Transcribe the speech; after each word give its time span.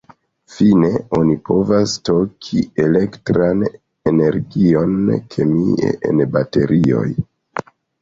Fine, 0.51 0.87
oni 1.17 1.35
povas 1.49 1.93
stoki 1.99 2.65
elektran 2.87 3.63
energion 4.15 4.99
kemie 5.37 5.97
en 6.13 6.29
baterioj. 6.37 7.09